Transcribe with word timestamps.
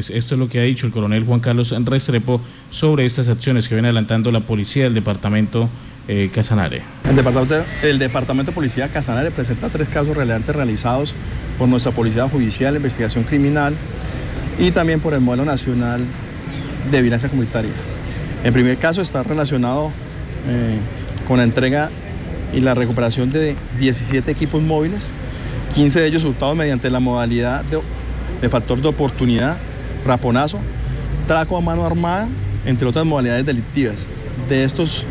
Esto 0.00 0.36
es 0.36 0.38
lo 0.38 0.48
que 0.48 0.60
ha 0.60 0.62
dicho 0.62 0.86
el 0.86 0.92
coronel 0.92 1.24
Juan 1.24 1.40
Carlos 1.40 1.74
Restrepo 1.76 2.40
sobre 2.70 3.04
estas 3.04 3.28
acciones 3.28 3.68
que 3.68 3.74
viene 3.74 3.88
adelantando 3.88 4.30
la 4.30 4.38
policía 4.38 4.84
del 4.84 4.94
departamento 4.94 5.68
eh, 6.06 6.30
Casanare. 6.32 6.82
El 7.10 7.16
departamento, 7.16 7.64
el 7.82 7.98
departamento 7.98 8.52
de 8.52 8.54
Policía 8.54 8.86
Casanare 8.86 9.32
presenta 9.32 9.68
tres 9.70 9.88
casos 9.88 10.16
relevantes 10.16 10.54
realizados 10.54 11.16
por 11.58 11.68
nuestra 11.68 11.90
Policía 11.90 12.28
Judicial, 12.28 12.76
Investigación 12.76 13.24
Criminal 13.24 13.74
y 14.60 14.70
también 14.70 15.00
por 15.00 15.14
el 15.14 15.20
Modelo 15.20 15.44
Nacional 15.44 16.04
de 16.92 17.02
Violencia 17.02 17.28
Comunitaria. 17.28 17.72
El 18.44 18.52
primer 18.52 18.76
caso 18.76 19.02
está 19.02 19.24
relacionado 19.24 19.90
eh, 20.46 20.78
con 21.26 21.38
la 21.38 21.42
entrega 21.42 21.90
y 22.54 22.60
la 22.60 22.74
recuperación 22.74 23.32
de 23.32 23.56
17 23.80 24.30
equipos 24.30 24.62
móviles, 24.62 25.12
15 25.74 26.02
de 26.02 26.06
ellos 26.06 26.22
hurtados 26.22 26.54
mediante 26.54 26.88
la 26.88 27.00
modalidad 27.00 27.64
de 28.40 28.48
factor 28.48 28.80
de 28.80 28.86
oportunidad 28.86 29.58
raponazo, 30.08 30.58
traco 31.26 31.56
a 31.56 31.60
mano 31.60 31.84
armada, 31.84 32.28
entre 32.64 32.88
otras 32.88 33.04
modalidades 33.04 33.46
delictivas. 33.46 34.06
De 34.48 34.64
estos 34.64 35.04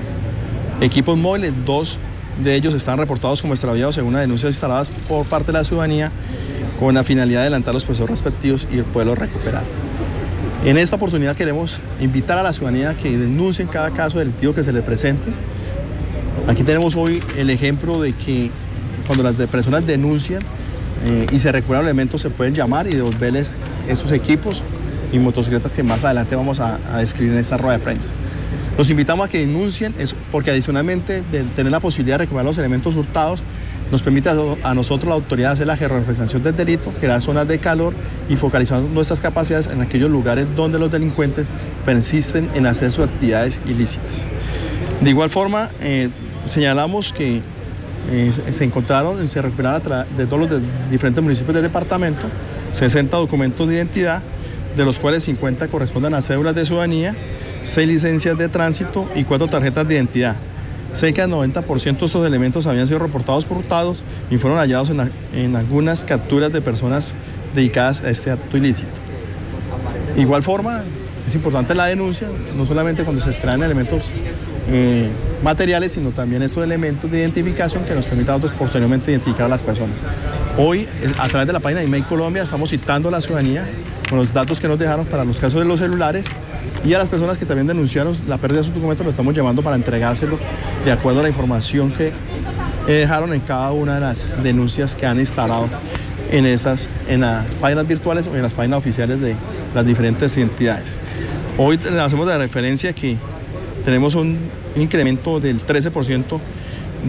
equipos 0.81 1.17
móviles, 1.17 1.53
dos 1.65 1.97
de 2.43 2.55
ellos 2.55 2.73
están 2.73 2.97
reportados 2.97 3.41
como 3.41 3.53
extraviados 3.53 3.95
según 3.95 4.09
una 4.09 4.19
denuncias 4.19 4.51
instaladas 4.51 4.89
por 5.07 5.25
parte 5.25 5.47
de 5.47 5.53
la 5.53 5.63
ciudadanía 5.63 6.11
con 6.79 6.93
la 6.93 7.03
finalidad 7.03 7.39
de 7.39 7.47
adelantar 7.47 7.73
los 7.73 7.83
procesos 7.83 8.09
respectivos 8.09 8.67
y 8.71 8.81
poderlos 8.81 9.17
recuperar. 9.17 9.63
En 10.63 10.77
esta 10.77 10.95
oportunidad 10.97 11.35
queremos 11.35 11.79
invitar 11.99 12.37
a 12.37 12.43
la 12.43 12.53
ciudadanía 12.53 12.95
que 12.95 13.17
denuncien 13.17 13.67
cada 13.67 13.91
caso 13.91 14.19
delictivo 14.19 14.53
que 14.53 14.63
se 14.63 14.71
le 14.71 14.81
presente. 14.81 15.31
Aquí 16.47 16.63
tenemos 16.63 16.95
hoy 16.95 17.21
el 17.37 17.49
ejemplo 17.49 17.99
de 17.99 18.13
que 18.13 18.51
cuando 19.07 19.23
las 19.23 19.35
personas 19.47 19.85
denuncian 19.87 20.41
eh, 21.05 21.25
y 21.31 21.39
se 21.39 21.51
recuperan 21.51 21.83
elementos 21.83 22.21
se 22.21 22.29
pueden 22.29 22.53
llamar 22.53 22.87
y 22.87 22.93
devolverles 22.93 23.55
esos 23.87 24.11
equipos 24.11 24.61
y 25.11 25.19
motocicletas 25.19 25.71
que 25.71 25.83
más 25.83 26.03
adelante 26.03 26.35
vamos 26.35 26.59
a, 26.59 26.77
describir 26.99 27.33
en 27.33 27.39
esta 27.39 27.57
rueda 27.57 27.77
de 27.77 27.83
prensa. 27.83 28.09
Los 28.77 28.89
invitamos 28.89 29.27
a 29.27 29.29
que 29.29 29.39
denuncien, 29.39 29.93
porque 30.31 30.51
adicionalmente 30.51 31.23
de 31.31 31.43
tener 31.43 31.71
la 31.71 31.79
posibilidad 31.79 32.15
de 32.17 32.25
recuperar 32.25 32.45
los 32.45 32.57
elementos 32.57 32.95
hurtados, 32.95 33.43
nos 33.91 34.01
permite 34.01 34.29
a, 34.29 34.73
nosotros 34.73 35.07
la 35.07 35.15
autoridad 35.15 35.53
hacer 35.53 35.65
la 35.65 35.77
georreferenciación 35.77 36.43
del 36.43 36.55
delito, 36.55 36.91
crear 36.99 37.21
zonas 37.21 37.47
de 37.47 37.57
calor 37.57 37.93
y 38.27 38.35
focalizar 38.35 38.81
nuestras 38.81 39.21
capacidades 39.21 39.67
en 39.67 39.81
aquellos 39.81 40.11
lugares 40.11 40.45
donde 40.55 40.77
los 40.77 40.91
delincuentes 40.91 41.47
persisten 41.85 42.49
en 42.53 42.65
hacer 42.65 42.91
sus 42.91 43.05
actividades 43.05 43.61
ilícitas. 43.65 44.27
De 44.99 45.09
igual 45.09 45.29
forma, 45.29 45.69
eh, 45.81 46.09
señalamos 46.45 47.13
que 47.13 47.41
eh, 48.11 48.31
se 48.49 48.63
encontraron, 48.63 49.25
se 49.27 49.41
recuperaron 49.41 50.05
de 50.17 50.25
todos 50.25 50.49
los 50.49 50.61
diferentes 50.91 51.23
municipios 51.23 51.53
del 51.53 51.63
departamento 51.63 52.23
60 52.73 53.17
documentos 53.17 53.67
de 53.67 53.75
identidad 53.75 54.21
de 54.77 54.85
los 54.85 54.99
cuales 54.99 55.23
50 55.23 55.67
corresponden 55.67 56.13
a 56.13 56.21
cédulas 56.21 56.55
de 56.55 56.65
ciudadanía, 56.65 57.15
6 57.63 57.87
licencias 57.87 58.37
de 58.37 58.47
tránsito 58.47 59.09
y 59.15 59.23
4 59.23 59.47
tarjetas 59.47 59.87
de 59.87 59.95
identidad. 59.95 60.35
Cerca 60.93 61.23
del 61.23 61.31
90% 61.31 61.99
de 61.99 62.05
estos 62.05 62.25
elementos 62.25 62.65
habían 62.67 62.87
sido 62.87 62.99
reportados 62.99 63.43
por 63.43 63.57
hurtados 63.57 64.03
y 64.31 64.37
fueron 64.37 64.59
hallados 64.59 64.89
en, 65.33 65.55
algunas 65.55 66.05
capturas 66.05 66.53
de 66.53 66.61
personas 66.61 67.13
dedicadas 67.53 68.01
a 68.03 68.09
este 68.09 68.31
acto 68.31 68.55
ilícito. 68.55 68.87
igual 70.15 70.43
forma, 70.43 70.83
es 71.25 71.35
importante 71.35 71.75
la 71.75 71.87
denuncia, 71.87 72.29
no 72.55 72.65
solamente 72.65 73.03
cuando 73.03 73.21
se 73.21 73.31
extraen 73.31 73.61
elementos 73.61 74.11
eh, 74.69 75.09
materiales, 75.43 75.91
sino 75.91 76.11
también 76.11 76.41
estos 76.41 76.63
elementos 76.63 77.11
de 77.11 77.19
identificación 77.19 77.83
que 77.83 77.93
nos 77.93 78.05
permitan 78.05 78.35
a 78.35 78.37
nosotros 78.37 78.57
posteriormente 78.57 79.11
identificar 79.11 79.47
a 79.47 79.49
las 79.49 79.63
personas. 79.63 79.97
Hoy, 80.57 80.87
a 81.17 81.27
través 81.27 81.47
de 81.47 81.53
la 81.53 81.59
página 81.59 81.81
de 81.81 81.87
Email 81.87 82.05
Colombia, 82.05 82.43
estamos 82.43 82.69
citando 82.69 83.09
a 83.09 83.11
la 83.11 83.21
ciudadanía 83.21 83.67
con 84.09 84.19
los 84.19 84.33
datos 84.33 84.59
que 84.59 84.67
nos 84.67 84.79
dejaron 84.79 85.05
para 85.05 85.25
los 85.25 85.37
casos 85.37 85.59
de 85.59 85.65
los 85.65 85.79
celulares 85.79 86.25
y 86.85 86.93
a 86.93 86.97
las 86.97 87.09
personas 87.09 87.37
que 87.37 87.45
también 87.45 87.67
denunciaron 87.67 88.15
la 88.27 88.37
pérdida 88.37 88.59
de 88.59 88.65
sus 88.65 88.73
documentos, 88.73 89.05
lo 89.05 89.09
estamos 89.09 89.35
llamando 89.35 89.61
para 89.61 89.75
entregárselo 89.75 90.39
de 90.85 90.91
acuerdo 90.91 91.19
a 91.19 91.23
la 91.23 91.29
información 91.29 91.91
que 91.91 92.13
dejaron 92.85 93.33
en 93.33 93.41
cada 93.41 93.71
una 93.71 93.95
de 93.95 94.01
las 94.01 94.27
denuncias 94.43 94.95
que 94.95 95.05
han 95.05 95.19
instalado 95.19 95.67
en 96.31 96.45
esas, 96.45 96.87
en 97.07 97.21
las 97.21 97.45
páginas 97.55 97.87
virtuales 97.87 98.27
o 98.27 98.35
en 98.35 98.41
las 98.41 98.53
páginas 98.53 98.79
oficiales 98.79 99.19
de 99.19 99.35
las 99.73 99.85
diferentes 99.85 100.37
entidades. 100.37 100.97
Hoy 101.57 101.79
hacemos 101.99 102.27
de 102.27 102.37
referencia 102.37 102.93
que 102.93 103.17
tenemos 103.83 104.15
un 104.15 104.37
incremento 104.75 105.39
del 105.39 105.65
13% 105.65 106.39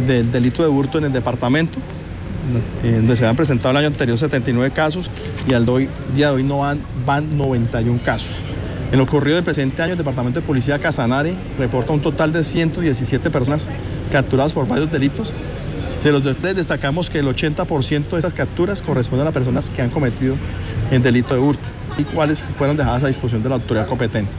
del 0.06 0.30
delito 0.30 0.62
de 0.62 0.68
hurto 0.68 0.98
en 0.98 1.04
el 1.04 1.12
departamento, 1.12 1.78
donde 2.82 3.16
se 3.16 3.26
han 3.26 3.36
presentado 3.36 3.70
el 3.70 3.76
año 3.78 3.86
anterior 3.88 4.18
79 4.18 4.72
casos 4.74 5.10
y 5.46 5.54
al 5.54 5.66
día 6.14 6.28
de 6.28 6.34
hoy 6.34 6.42
no 6.42 6.58
van, 6.58 6.80
van 7.06 7.36
91 7.36 8.00
casos. 8.04 8.38
En 8.90 8.98
lo 8.98 9.04
ocurrido 9.04 9.36
del 9.36 9.44
presente 9.44 9.82
año, 9.82 9.92
el 9.92 9.98
Departamento 9.98 10.40
de 10.40 10.46
Policía 10.46 10.78
Casanare 10.78 11.34
reporta 11.58 11.92
un 11.92 12.00
total 12.00 12.32
de 12.32 12.42
117 12.42 13.30
personas 13.30 13.68
capturadas 14.10 14.54
por 14.54 14.66
varios 14.66 14.90
delitos. 14.90 15.34
De 16.02 16.12
los 16.12 16.22
cuales 16.22 16.54
destacamos 16.54 17.10
que 17.10 17.18
el 17.18 17.26
80% 17.26 18.08
de 18.08 18.16
estas 18.18 18.32
capturas 18.32 18.80
corresponden 18.80 19.26
a 19.26 19.32
personas 19.32 19.68
que 19.68 19.82
han 19.82 19.90
cometido 19.90 20.36
el 20.90 21.02
delito 21.02 21.34
de 21.34 21.40
hurto 21.40 21.68
y 21.98 22.04
cuáles 22.04 22.42
fueron 22.56 22.76
dejadas 22.76 23.02
a 23.02 23.08
disposición 23.08 23.42
de 23.42 23.48
la 23.48 23.56
autoridad 23.56 23.86
competente. 23.86 24.30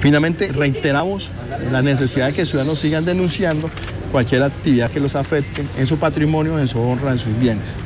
Finalmente, 0.00 0.52
reiteramos 0.52 1.30
la 1.72 1.80
necesidad 1.80 2.26
de 2.26 2.34
que 2.34 2.44
ciudadanos 2.44 2.78
sigan 2.78 3.04
denunciando 3.04 3.70
cualquier 4.12 4.42
actividad 4.42 4.90
que 4.90 5.00
los 5.00 5.16
afecte 5.16 5.64
en 5.78 5.86
su 5.86 5.96
patrimonio, 5.96 6.58
en 6.58 6.68
su 6.68 6.78
honra, 6.78 7.12
en 7.12 7.18
sus 7.18 7.36
bienes. 7.38 7.78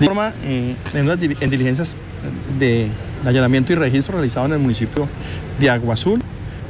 De 0.00 0.06
forma, 0.06 0.34
eh, 0.44 0.74
en, 0.92 1.50
diligencias 1.50 1.96
de 2.58 2.88
allanamiento 3.24 3.72
y 3.72 3.76
registro 3.76 4.14
realizado 4.14 4.46
en 4.46 4.52
el 4.52 4.58
municipio 4.58 5.08
de 5.58 5.70
Agua 5.70 5.94
Azul, 5.94 6.20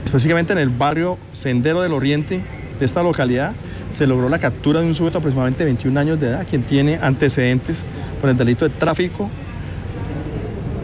específicamente 0.04 0.52
en 0.52 0.58
el 0.58 0.68
barrio 0.68 1.18
Sendero 1.32 1.80
del 1.80 1.94
Oriente 1.94 2.42
de 2.78 2.84
esta 2.84 3.02
localidad, 3.02 3.52
se 3.94 4.06
logró 4.06 4.28
la 4.28 4.38
captura 4.38 4.80
de 4.80 4.86
un 4.86 4.94
sujeto 4.94 5.14
de 5.14 5.18
aproximadamente 5.18 5.64
21 5.64 5.98
años 5.98 6.20
de 6.20 6.28
edad, 6.28 6.46
quien 6.48 6.62
tiene 6.62 6.98
antecedentes 7.02 7.82
por 8.20 8.30
el 8.30 8.36
delito 8.36 8.68
de 8.68 8.74
tráfico 8.74 9.30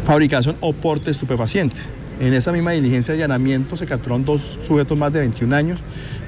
fabricación 0.05 0.57
o 0.61 0.73
porte 0.73 1.07
de 1.07 1.11
estupefacientes. 1.11 1.89
En 2.21 2.33
esa 2.33 2.53
misma 2.53 2.71
diligencia 2.71 3.13
de 3.13 3.25
allanamiento 3.25 3.77
se 3.77 3.87
capturaron 3.87 4.25
dos 4.25 4.59
sujetos 4.63 4.97
más 4.97 5.13
de 5.13 5.19
21 5.21 5.55
años 5.55 5.81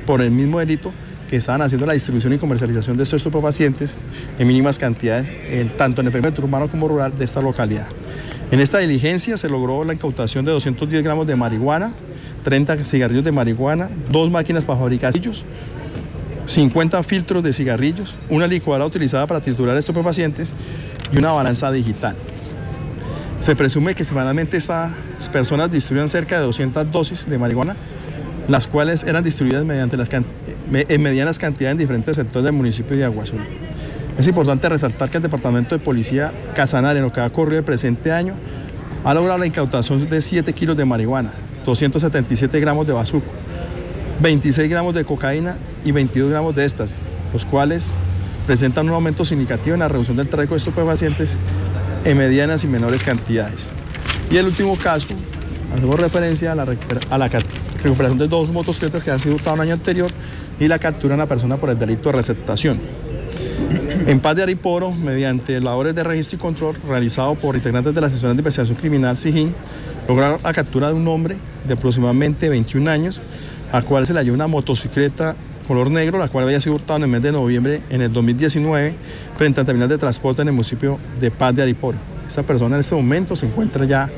por 0.05 0.21
el 0.21 0.33
mismo 0.33 0.59
delito 0.59 0.93
que 1.29 1.37
estaban 1.37 1.63
haciendo 1.63 1.87
la 1.87 1.93
distribución 1.93 2.33
y 2.33 2.39
comercialización 2.39 2.97
de 2.97 3.05
estos 3.05 3.19
estupefacientes 3.19 3.97
en 4.39 4.47
mínimas 4.47 4.79
cantidades, 4.79 5.33
tanto 5.77 6.01
en 6.01 6.07
el 6.07 6.13
perímetro 6.13 6.45
urbano 6.45 6.69
como 6.69 6.89
rural 6.89 7.17
de 7.17 7.25
esta 7.25 7.41
localidad. 7.41 7.87
En 8.51 8.61
esta 8.61 8.79
diligencia 8.79 9.37
se 9.37 9.49
logró 9.49 9.85
la 9.85 9.93
incautación 9.93 10.45
de 10.45 10.53
210 10.53 11.05
gramos 11.05 11.27
de 11.27 11.37
marihuana, 11.37 11.93
30 12.45 12.85
cigarrillos 12.87 13.25
de 13.25 13.33
marihuana, 13.33 13.91
dos 14.11 14.31
máquinas 14.31 14.65
para 14.65 14.79
fabricar 14.79 15.13
50 16.47 17.03
filtros 17.03 17.43
de 17.43 17.53
cigarrillos, 17.53 18.15
una 18.31 18.47
licuadora 18.47 18.87
utilizada 18.87 19.27
para 19.27 19.41
triturar 19.43 19.77
estupefacientes 19.77 20.55
y 21.13 21.19
una 21.19 21.33
balanza 21.33 21.71
digital. 21.71 22.17
Se 23.41 23.55
presume 23.55 23.95
que 23.95 24.03
semanalmente 24.03 24.57
estas 24.57 24.93
personas 25.31 25.71
distribuían 25.71 26.09
cerca 26.09 26.39
de 26.41 26.47
200 26.47 26.91
dosis 26.91 27.27
de 27.27 27.39
marihuana, 27.39 27.77
las 28.49 28.67
cuales 28.67 29.05
eran 29.05 29.23
distribuidas 29.23 29.67
mediante 29.67 29.99
las 29.99 30.09
en 30.73 31.03
medianas 31.03 31.39
cantidades 31.39 31.73
en 31.73 31.79
diferentes 31.79 32.17
sectores 32.17 32.45
del 32.45 32.53
municipio 32.53 32.97
de 32.97 33.05
Agua 33.05 33.25
Azul. 33.25 33.41
Es 34.19 34.27
importante 34.27 34.69
resaltar 34.69 35.11
que 35.11 35.19
el 35.19 35.23
Departamento 35.23 35.77
de 35.77 35.85
Policía 35.85 36.33
Casanare, 36.55 36.99
en 36.99 37.05
lo 37.05 37.13
que 37.13 37.21
ha 37.21 37.27
ocurrido 37.27 37.61
el 37.61 37.65
presente 37.65 38.13
año, 38.13 38.35
ha 39.05 39.15
logrado 39.15 39.39
la 39.39 39.47
incautación 39.47 40.09
de 40.09 40.21
7 40.21 40.53
kilos 40.53 40.77
de 40.77 40.85
marihuana, 40.85 41.33
277 41.65 42.59
gramos 42.61 42.87
de 42.87 42.93
bazuco, 42.93 43.31
26 44.21 44.69
gramos 44.69 44.95
de 44.95 45.05
cocaína 45.05 45.57
y 45.85 45.93
22 45.93 46.31
gramos 46.31 46.55
de 46.55 46.65
éxtasis, 46.65 46.99
los 47.33 47.45
cuales 47.45 47.91
presentan 48.47 48.89
un 48.89 48.95
aumento 48.95 49.25
significativo 49.25 49.75
en 49.75 49.81
la 49.81 49.89
reducción 49.89 50.17
del 50.17 50.29
tráfico 50.29 50.55
de 50.55 50.59
estupefacientes 50.59 51.37
en 52.05 52.19
medianas 52.19 52.65
y 52.65 52.67
menores 52.67 53.03
cantidades. 53.03 53.69
Y 54.31 54.37
el 54.37 54.47
último 54.47 54.77
caso, 54.77 55.09
hacemos 55.77 56.01
referencia 56.01 56.53
a 56.53 56.55
la, 57.19 57.29
recuperación 57.83 58.19
de 58.19 58.29
dos 58.29 58.51
motocicletas 58.51 59.05
que 59.05 59.11
han 59.11 59.21
sido 59.21 59.37
hurtadas 59.37 59.59
un 59.59 59.63
año 59.63 59.75
anterior 59.75 60.11
y 60.61 60.69
la 60.69 60.79
captura 60.79 61.15
de 61.15 61.23
una 61.23 61.29
persona 61.29 61.57
por 61.57 61.71
el 61.71 61.79
delito 61.79 62.11
de 62.11 62.17
receptación. 62.17 62.81
En 64.07 64.21
Paz 64.21 64.37
de 64.37 64.43
Ariporo, 64.43 64.93
mediante 64.93 65.61
labores 65.61 65.95
de 65.95 66.03
registro 66.03 66.37
y 66.37 66.41
control 66.41 66.77
realizado 66.87 67.35
por 67.35 67.57
integrantes 67.57 67.95
de 67.95 68.01
la 68.01 68.09
sección 68.09 68.37
de 68.37 68.41
investigación 68.41 68.77
criminal 68.77 69.17
SIGIN, 69.17 69.55
lograron 70.09 70.41
la 70.43 70.53
captura 70.53 70.89
de 70.89 70.95
un 70.95 71.07
hombre 71.09 71.37
de 71.67 71.75
aproximadamente 71.75 72.49
21 72.49 72.91
años, 72.91 73.21
a 73.73 73.83
cual 73.83 74.07
se 74.07 74.15
le 74.15 74.21
halló 74.21 74.33
una 74.33 74.47
motocicleta 74.47 75.37
color 75.67 75.91
negro, 75.91 76.19
la 76.19 76.29
cual 76.29 76.45
había 76.45 76.61
sido 76.61 76.77
hurtada 76.77 76.97
en 76.97 77.03
el 77.03 77.11
mes 77.11 77.23
de 77.23 77.31
noviembre 77.31 77.83
en 77.91 78.01
el 78.01 78.11
2019 78.11 78.95
frente 79.37 79.61
al 79.61 79.67
terminal 79.67 79.89
de 79.91 79.99
transporte 79.99 80.41
en 80.41 80.49
el 80.49 80.55
municipio 80.55 80.99
de 81.21 81.31
Paz 81.31 81.55
de 81.55 81.63
Ariporo. 81.63 81.99
Esta 82.27 82.43
persona 82.43 82.77
en 82.77 82.81
este 82.81 82.95
momento 82.95 83.37
se 83.37 83.47
encuentra 83.47 83.85
ya 83.85 84.11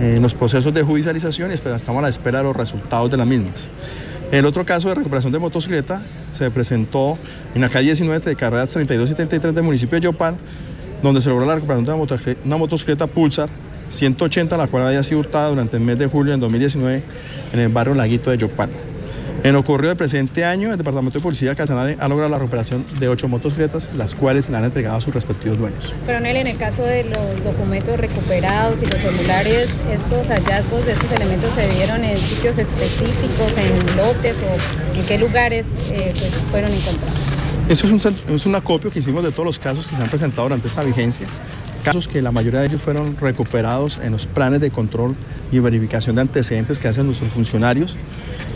en 0.00 0.22
los 0.22 0.34
procesos 0.34 0.72
de 0.72 0.82
judicialización 0.82 1.50
y 1.50 1.54
estamos 1.54 1.88
a 1.88 2.02
la 2.02 2.08
espera 2.08 2.38
de 2.38 2.44
los 2.44 2.56
resultados 2.56 3.10
de 3.10 3.16
las 3.16 3.26
mismas. 3.26 3.68
El 4.30 4.44
otro 4.46 4.64
caso 4.64 4.88
de 4.88 4.94
recuperación 4.94 5.32
de 5.32 5.38
motocicleta 5.38 6.02
se 6.36 6.50
presentó 6.50 7.18
en 7.54 7.62
la 7.62 7.68
calle 7.68 7.86
19 7.86 8.24
de 8.24 8.36
carreras 8.36 8.70
32 8.72 9.10
y 9.10 9.14
33 9.14 9.54
del 9.54 9.64
municipio 9.64 9.96
de 9.96 10.04
Yopal, 10.04 10.36
donde 11.02 11.20
se 11.20 11.30
logró 11.30 11.46
la 11.46 11.54
recuperación 11.54 11.84
de 11.84 12.36
una 12.44 12.56
motocicleta, 12.56 13.06
Pulsar 13.06 13.48
180, 13.90 14.56
la 14.56 14.66
cual 14.66 14.86
había 14.86 15.02
sido 15.02 15.20
hurtada 15.20 15.48
durante 15.48 15.78
el 15.78 15.82
mes 15.82 15.98
de 15.98 16.06
julio 16.06 16.32
del 16.32 16.40
2019 16.40 17.02
en 17.52 17.58
el 17.58 17.68
barrio 17.70 17.94
Laguito 17.94 18.30
de 18.30 18.38
Yopal. 18.38 18.68
En 19.44 19.54
ocurrido 19.54 19.90
del 19.90 19.96
presente 19.96 20.44
año, 20.44 20.70
el 20.72 20.78
Departamento 20.78 21.20
de 21.20 21.22
Policía 21.22 21.50
de 21.50 21.56
Casanare 21.56 21.96
ha 22.00 22.08
logrado 22.08 22.28
la 22.28 22.38
recuperación 22.38 22.84
de 22.98 23.08
ocho 23.08 23.28
motocicletas, 23.28 23.88
las 23.96 24.14
cuales 24.14 24.46
se 24.46 24.52
le 24.52 24.58
han 24.58 24.64
entregado 24.64 24.96
a 24.96 25.00
sus 25.00 25.14
respectivos 25.14 25.58
dueños. 25.58 25.94
Coronel, 26.06 26.36
en 26.36 26.48
el 26.48 26.56
caso 26.56 26.82
de 26.82 27.04
los 27.04 27.44
documentos 27.44 27.98
recuperados 28.00 28.82
y 28.82 28.86
los 28.86 29.00
celulares, 29.00 29.80
¿estos 29.92 30.28
hallazgos 30.28 30.86
de 30.86 30.92
estos 30.92 31.12
elementos 31.12 31.52
se 31.54 31.68
dieron 31.68 32.02
en 32.02 32.18
sitios 32.18 32.58
específicos, 32.58 33.56
en 33.56 33.96
lotes 33.96 34.42
o 34.42 34.98
en 34.98 35.06
qué 35.06 35.18
lugares 35.18 35.76
eh, 35.92 36.12
pues, 36.18 36.34
fueron 36.50 36.72
encontrados? 36.72 37.18
Eso 37.68 37.86
es 37.86 37.92
un, 37.92 38.34
es 38.34 38.46
un 38.46 38.54
acopio 38.54 38.90
que 38.90 38.98
hicimos 38.98 39.22
de 39.22 39.30
todos 39.30 39.44
los 39.44 39.58
casos 39.58 39.86
que 39.86 39.94
se 39.94 40.02
han 40.02 40.08
presentado 40.08 40.44
durante 40.44 40.66
esta 40.66 40.82
vigencia 40.82 41.26
casos 41.88 42.06
que 42.06 42.20
la 42.20 42.32
mayoría 42.32 42.60
de 42.60 42.66
ellos 42.66 42.82
fueron 42.82 43.16
recuperados 43.16 43.98
en 44.02 44.12
los 44.12 44.26
planes 44.26 44.60
de 44.60 44.70
control 44.70 45.16
y 45.50 45.58
verificación 45.58 46.16
de 46.16 46.22
antecedentes 46.22 46.78
que 46.78 46.86
hacen 46.86 47.06
nuestros 47.06 47.30
funcionarios, 47.32 47.96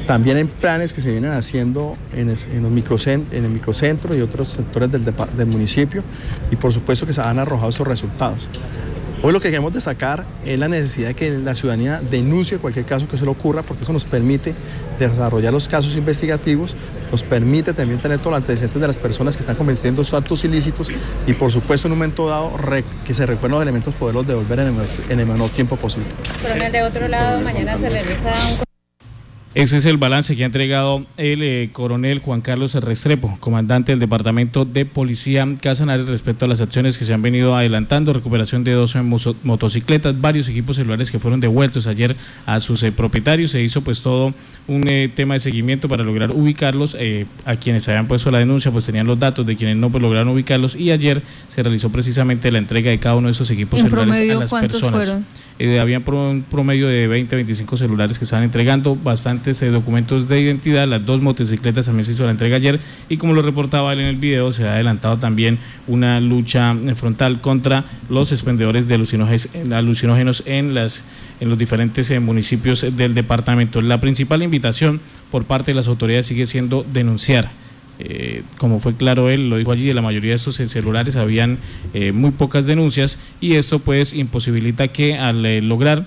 también 0.07 0.37
en 0.37 0.49
planes 0.49 0.93
que 0.93 1.01
se 1.01 1.11
vienen 1.11 1.31
haciendo 1.31 1.97
en, 2.15 2.29
el 2.29 2.71
microcentro 2.71 4.15
y 4.15 4.21
otros 4.21 4.51
sectores 4.51 4.91
del, 4.93 5.47
municipio 5.47 6.03
y 6.51 6.57
por 6.57 6.75
supuesto 6.75 7.07
que 7.07 7.15
se 7.15 7.23
han 7.23 7.39
arrojado 7.39 7.71
estos 7.71 7.87
resultados. 7.87 8.49
Hoy 9.25 9.33
lo 9.33 9.39
que 9.39 9.51
queremos 9.51 9.73
destacar 9.73 10.25
es 10.45 10.59
la 10.59 10.67
necesidad 10.67 11.09
de 11.09 11.15
que 11.15 11.31
la 11.31 11.55
ciudadanía 11.55 12.01
denuncie 12.11 12.59
cualquier 12.59 12.85
caso 12.85 13.07
que 13.07 13.17
se 13.17 13.25
le 13.25 13.31
ocurra, 13.31 13.63
porque 13.63 13.85
eso 13.85 13.93
nos 13.93 14.05
permite 14.05 14.53
desarrollar 14.99 15.53
los 15.53 15.69
casos 15.69 15.97
investigativos, 15.97 16.75
nos 17.13 17.23
permite 17.23 17.73
también 17.73 18.01
tener 18.01 18.19
todos 18.19 18.33
los 18.33 18.39
antecedentes 18.39 18.81
de 18.81 18.87
las 18.89 18.99
personas 18.99 19.37
que 19.37 19.43
están 19.43 19.55
cometiendo 19.55 20.03
sus 20.03 20.15
actos 20.15 20.43
ilícitos 20.43 20.89
y 21.25 21.35
por 21.35 21.53
supuesto 21.53 21.87
en 21.87 21.93
un 21.93 21.99
momento 21.99 22.27
dado 22.27 22.51
que 23.07 23.15
se 23.15 23.25
recuerden 23.25 23.53
los 23.53 23.63
elementos 23.63 23.95
poderlos 23.95 24.27
devolver 24.27 24.59
en 24.59 24.67
el, 24.67 24.75
en 25.09 25.21
el 25.21 25.27
menor 25.27 25.51
tiempo 25.51 25.77
posible. 25.77 26.09
Coronel, 26.43 26.73
de 26.73 26.83
otro 26.83 27.07
lado, 27.07 27.41
mañana 27.43 27.79
se 27.79 27.91
realiza 27.91 28.33
un 28.51 28.72
ese 29.55 29.77
es 29.77 29.85
el 29.85 29.99
balance 29.99 30.35
que 30.35 30.45
ha 30.45 30.47
entregado 30.47 31.05
el 31.19 31.43
eh, 31.43 31.69
coronel 31.75 32.21
Juan 32.21 32.41
Carlos 32.41 32.73
Restrepo, 32.73 33.37
comandante 33.39 33.93
del 33.93 33.99
Departamento 33.99 34.65
de 34.65 34.87
Policía 34.87 35.47
Casanares, 35.61 36.07
respecto 36.07 36.47
a 36.47 36.49
las 36.49 36.63
acciones 36.63 36.97
que 36.97 37.05
se 37.05 37.13
han 37.13 37.21
venido 37.21 37.55
adelantando, 37.55 38.15
recuperación 38.15 38.65
de 38.65 38.73
12 38.73 39.03
motocicletas, 39.43 40.19
varios 40.19 40.49
equipos 40.49 40.77
celulares 40.77 41.11
que 41.11 41.19
fueron 41.19 41.41
devueltos 41.41 41.87
ayer 41.87 42.17
a 42.47 42.61
sus 42.61 42.83
eh, 42.83 42.93
propietarios. 42.93 43.51
Se 43.51 43.63
hizo 43.63 43.83
pues 43.83 44.01
todo 44.01 44.33
un 44.69 44.89
eh, 44.89 45.11
tema 45.15 45.35
de 45.35 45.41
seguimiento 45.41 45.87
para 45.87 46.03
lograr 46.03 46.31
ubicarlos. 46.31 46.97
a 47.45 47.57
quienes 47.57 47.87
habían 47.89 48.09
puesto 48.09 48.31
la 48.31 48.39
denuncia 48.39 48.71
pues 48.71 48.87
tenían 48.87 49.07
los 49.07 49.19
datos 49.19 49.45
de 49.45 49.57
quienes 49.57 49.77
no 49.77 49.91
pues, 49.91 50.01
lograron 50.01 50.29
ubicarlos 50.29 50.77
y 50.77 50.91
ayer 50.93 51.21
se 51.49 51.63
realizó 51.63 51.91
precisamente 51.91 52.51
la 52.51 52.57
entrega 52.57 52.91
de 52.91 52.99
cada 52.99 53.17
uno 53.17 53.29
de 53.29 53.33
esos 53.33 53.51
equipos 53.51 53.81
celulares 53.81 54.31
a 54.31 54.35
las 54.35 54.51
personas. 54.51 55.05
Fueron? 55.05 55.27
había 55.81 55.99
un 55.99 56.45
promedio 56.51 56.89
de 56.89 57.07
20, 57.07 57.37
25 57.37 57.77
celulares 57.77 58.19
que 58.19 58.25
estaban 58.25 58.45
entregando, 58.45 58.97
bastantes 58.97 59.42
eh, 59.51 59.71
documentos 59.71 60.29
de 60.29 60.41
identidad, 60.41 60.87
las 60.87 61.05
dos 61.05 61.21
motocicletas 61.21 61.87
también 61.87 62.05
se 62.05 62.13
hizo 62.13 62.25
la 62.25 62.31
entrega 62.31 62.57
ayer 62.57 62.81
y 63.09 63.17
como 63.17 63.33
lo 63.33 63.43
reportaba 63.43 63.93
él 63.93 64.01
en 64.01 64.07
el 64.07 64.17
video, 64.17 64.53
se 64.53 64.67
ha 64.69 64.75
adelantado 64.75 65.19
también 65.19 65.59
una 65.89 66.21
lucha 66.21 66.73
eh, 66.73 66.95
frontal 66.95 67.41
contra 67.41 67.85
los 68.09 68.33
expendedores 68.33 68.89
de 68.89 68.95
alucinógenos 68.95 70.43
en, 70.47 70.75
las, 70.75 71.05
los 71.41 71.59
diferentes 71.59 72.11
eh, 72.11 72.21
municipios 72.21 72.87
del 72.97 73.15
departamento. 73.15 73.81
La 73.81 74.01
principal 74.01 74.43
invitación 74.43 75.01
por 75.31 75.45
parte 75.45 75.73
de 75.73 75.75
las 75.75 75.89
autoridades 75.89 76.27
sigue 76.27 76.47
siendo 76.47 76.87
denunciar 76.93 77.51
eh, 78.05 78.43
como 78.59 78.81
fue 78.81 78.97
claro 78.97 79.31
él, 79.31 79.49
lo 79.49 79.59
dijo 79.59 79.71
allí, 79.71 79.93
la 79.93 80.03
mayoría 80.03 80.31
de 80.31 80.37
estos 80.37 80.57
celulares 80.57 81.17
habían 81.17 81.59
eh, 81.95 82.11
muy 82.11 82.31
pocas 82.33 82.67
denuncias 82.67 83.19
y 83.41 83.55
esto 83.55 83.79
pues 83.79 84.15
imposibilita 84.15 84.89
que 84.89 85.15
al 85.17 85.45
eh, 85.47 85.61
lograr 85.61 86.07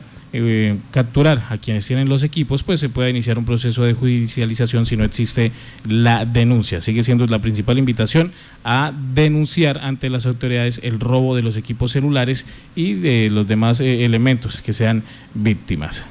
capturar 0.91 1.43
a 1.49 1.57
quienes 1.57 1.87
tienen 1.87 2.09
los 2.09 2.23
equipos, 2.23 2.63
pues 2.63 2.79
se 2.79 2.89
pueda 2.89 3.09
iniciar 3.09 3.37
un 3.37 3.45
proceso 3.45 3.83
de 3.83 3.93
judicialización 3.93 4.85
si 4.85 4.97
no 4.97 5.03
existe 5.03 5.51
la 5.87 6.25
denuncia. 6.25 6.81
Sigue 6.81 7.03
siendo 7.03 7.25
la 7.27 7.39
principal 7.39 7.77
invitación 7.77 8.31
a 8.63 8.93
denunciar 9.13 9.79
ante 9.79 10.09
las 10.09 10.25
autoridades 10.25 10.79
el 10.83 10.99
robo 10.99 11.35
de 11.35 11.41
los 11.41 11.57
equipos 11.57 11.91
celulares 11.91 12.45
y 12.75 12.93
de 12.93 13.29
los 13.29 13.47
demás 13.47 13.79
elementos 13.79 14.61
que 14.61 14.73
sean 14.73 15.03
víctimas. 15.33 16.05